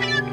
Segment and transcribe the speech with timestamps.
[0.00, 0.31] Bye.